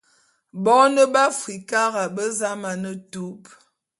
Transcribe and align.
Bone 0.63 1.01
be 1.13 1.19
Afrikara 1.29 2.03
be 2.15 2.23
za 2.37 2.51
mane 2.61 2.91
tup. 3.11 3.41